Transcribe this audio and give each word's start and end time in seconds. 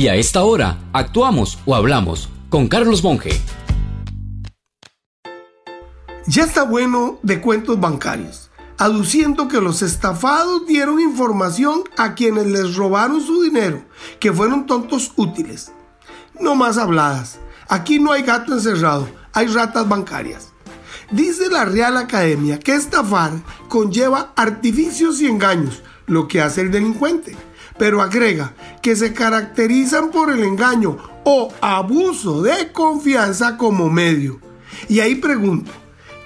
Y 0.00 0.08
a 0.08 0.14
esta 0.14 0.44
hora, 0.44 0.78
actuamos 0.94 1.58
o 1.66 1.74
hablamos 1.74 2.30
con 2.48 2.68
Carlos 2.68 3.04
Monge. 3.04 3.38
Ya 6.26 6.44
está 6.44 6.62
bueno 6.62 7.18
de 7.22 7.42
cuentos 7.42 7.78
bancarios, 7.78 8.50
aduciendo 8.78 9.46
que 9.46 9.60
los 9.60 9.82
estafados 9.82 10.66
dieron 10.66 11.00
información 11.00 11.82
a 11.98 12.14
quienes 12.14 12.46
les 12.46 12.76
robaron 12.76 13.20
su 13.20 13.42
dinero, 13.42 13.84
que 14.18 14.32
fueron 14.32 14.64
tontos 14.64 15.12
útiles. 15.16 15.70
No 16.40 16.54
más 16.54 16.78
habladas. 16.78 17.38
Aquí 17.68 17.98
no 17.98 18.12
hay 18.12 18.22
gato 18.22 18.54
encerrado, 18.54 19.06
hay 19.34 19.48
ratas 19.48 19.86
bancarias. 19.86 20.48
Dice 21.10 21.50
la 21.50 21.66
Real 21.66 21.98
Academia 21.98 22.58
que 22.58 22.72
estafar 22.72 23.32
conlleva 23.68 24.32
artificios 24.34 25.20
y 25.20 25.26
engaños, 25.26 25.82
lo 26.06 26.26
que 26.26 26.40
hace 26.40 26.62
el 26.62 26.70
delincuente 26.70 27.36
pero 27.80 28.02
agrega 28.02 28.52
que 28.82 28.94
se 28.94 29.14
caracterizan 29.14 30.10
por 30.10 30.30
el 30.30 30.44
engaño 30.44 30.98
o 31.24 31.50
abuso 31.62 32.42
de 32.42 32.70
confianza 32.72 33.56
como 33.56 33.88
medio. 33.88 34.38
Y 34.86 35.00
ahí 35.00 35.14
pregunto, 35.14 35.72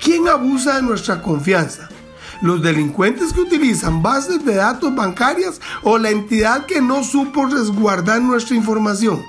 ¿quién 0.02 0.26
abusa 0.26 0.74
de 0.74 0.82
nuestra 0.82 1.22
confianza? 1.22 1.88
¿Los 2.42 2.60
delincuentes 2.60 3.32
que 3.32 3.42
utilizan 3.42 4.02
bases 4.02 4.44
de 4.44 4.56
datos 4.56 4.92
bancarias 4.96 5.60
o 5.84 5.96
la 5.96 6.10
entidad 6.10 6.66
que 6.66 6.80
no 6.80 7.04
supo 7.04 7.46
resguardar 7.46 8.20
nuestra 8.20 8.56
información? 8.56 9.22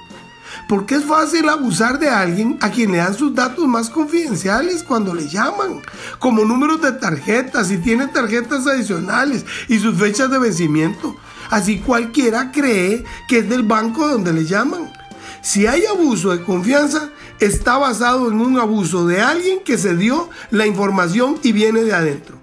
Porque 0.67 0.95
es 0.95 1.03
fácil 1.03 1.47
abusar 1.47 1.99
de 1.99 2.09
alguien 2.09 2.57
a 2.59 2.71
quien 2.71 2.91
le 2.91 2.97
dan 2.97 3.13
sus 3.13 3.35
datos 3.35 3.67
más 3.67 3.91
confidenciales 3.91 4.81
cuando 4.81 5.13
le 5.13 5.27
llaman, 5.27 5.83
como 6.17 6.43
números 6.43 6.81
de 6.81 6.93
tarjetas, 6.93 7.67
si 7.67 7.77
tiene 7.77 8.07
tarjetas 8.07 8.65
adicionales 8.65 9.45
y 9.67 9.77
sus 9.77 9.95
fechas 9.95 10.31
de 10.31 10.39
vencimiento. 10.39 11.15
Así 11.49 11.79
cualquiera 11.79 12.51
cree 12.51 13.03
que 13.27 13.39
es 13.39 13.49
del 13.49 13.63
banco 13.63 14.07
donde 14.07 14.33
le 14.33 14.45
llaman. 14.45 14.91
Si 15.41 15.67
hay 15.67 15.85
abuso 15.85 16.31
de 16.31 16.43
confianza, 16.43 17.09
está 17.39 17.77
basado 17.77 18.31
en 18.31 18.39
un 18.39 18.59
abuso 18.59 19.05
de 19.05 19.21
alguien 19.21 19.59
que 19.63 19.77
se 19.77 19.95
dio 19.95 20.29
la 20.49 20.65
información 20.65 21.37
y 21.43 21.51
viene 21.51 21.83
de 21.83 21.93
adentro. 21.93 22.37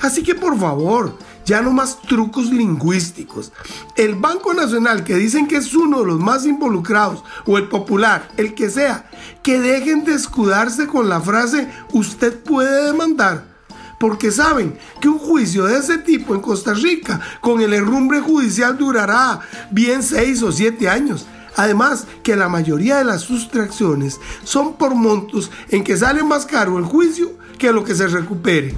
Así 0.00 0.22
que 0.22 0.34
por 0.34 0.58
favor, 0.58 1.18
ya 1.44 1.62
no 1.62 1.72
más 1.72 2.00
trucos 2.02 2.50
lingüísticos. 2.50 3.52
El 3.96 4.14
Banco 4.14 4.54
Nacional, 4.54 5.02
que 5.02 5.16
dicen 5.16 5.48
que 5.48 5.56
es 5.56 5.74
uno 5.74 6.00
de 6.00 6.06
los 6.06 6.20
más 6.20 6.44
involucrados, 6.46 7.24
o 7.46 7.58
el 7.58 7.68
popular, 7.68 8.28
el 8.36 8.54
que 8.54 8.70
sea, 8.70 9.10
que 9.42 9.58
dejen 9.58 10.04
de 10.04 10.14
escudarse 10.14 10.86
con 10.86 11.08
la 11.08 11.20
frase 11.20 11.68
usted 11.92 12.38
puede 12.38 12.86
demandar 12.86 13.57
porque 13.98 14.30
saben 14.30 14.78
que 15.00 15.08
un 15.08 15.18
juicio 15.18 15.64
de 15.64 15.78
ese 15.78 15.98
tipo 15.98 16.34
en 16.34 16.40
Costa 16.40 16.72
Rica 16.74 17.20
con 17.40 17.60
el 17.60 17.74
herrumbre 17.74 18.20
judicial 18.20 18.78
durará 18.78 19.40
bien 19.70 20.02
seis 20.02 20.42
o 20.42 20.52
siete 20.52 20.88
años. 20.88 21.26
Además 21.56 22.06
que 22.22 22.36
la 22.36 22.48
mayoría 22.48 22.98
de 22.98 23.04
las 23.04 23.22
sustracciones 23.22 24.20
son 24.44 24.74
por 24.74 24.94
montos 24.94 25.50
en 25.70 25.82
que 25.82 25.96
sale 25.96 26.22
más 26.22 26.46
caro 26.46 26.78
el 26.78 26.84
juicio 26.84 27.32
que 27.58 27.72
lo 27.72 27.82
que 27.84 27.96
se 27.96 28.06
recupere. 28.06 28.76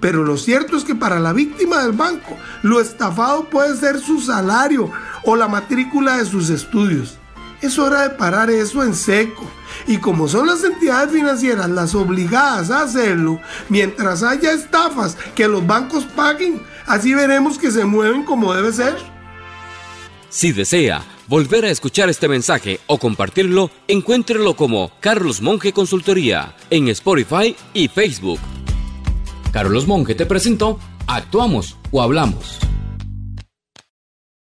Pero 0.00 0.24
lo 0.24 0.36
cierto 0.36 0.76
es 0.76 0.84
que 0.84 0.94
para 0.94 1.18
la 1.18 1.32
víctima 1.32 1.82
del 1.82 1.92
banco, 1.92 2.36
lo 2.62 2.80
estafado 2.80 3.50
puede 3.50 3.76
ser 3.76 3.98
su 4.00 4.20
salario 4.20 4.90
o 5.24 5.36
la 5.36 5.48
matrícula 5.48 6.18
de 6.18 6.24
sus 6.24 6.48
estudios. 6.48 7.18
Es 7.60 7.78
hora 7.78 8.02
de 8.02 8.10
parar 8.10 8.48
eso 8.48 8.82
en 8.82 8.94
seco 8.94 9.50
y 9.86 9.98
como 9.98 10.28
son 10.28 10.46
las 10.46 10.64
entidades 10.64 11.12
financieras 11.12 11.68
las 11.70 11.94
obligadas 11.94 12.70
a 12.70 12.82
hacerlo, 12.82 13.40
mientras 13.68 14.22
haya 14.22 14.52
estafas 14.52 15.16
que 15.34 15.48
los 15.48 15.66
bancos 15.66 16.04
paguen, 16.04 16.62
así 16.86 17.14
veremos 17.14 17.58
que 17.58 17.70
se 17.70 17.84
mueven 17.84 18.24
como 18.24 18.54
debe 18.54 18.72
ser. 18.72 18.96
Si 20.28 20.52
desea 20.52 21.02
volver 21.26 21.64
a 21.64 21.70
escuchar 21.70 22.08
este 22.08 22.28
mensaje 22.28 22.80
o 22.86 22.98
compartirlo, 22.98 23.70
encuéntrelo 23.88 24.54
como 24.54 24.90
Carlos 25.00 25.40
Monge 25.40 25.72
Consultoría 25.72 26.54
en 26.70 26.88
Spotify 26.88 27.56
y 27.72 27.88
Facebook. 27.88 28.40
Carlos 29.52 29.86
Monge 29.86 30.14
te 30.14 30.26
presentó 30.26 30.78
Actuamos 31.06 31.76
o 31.90 32.02
Hablamos. 32.02 32.60